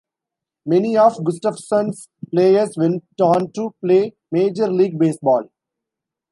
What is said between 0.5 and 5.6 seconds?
Many of Gustafson's players went on to play Major League Baseball.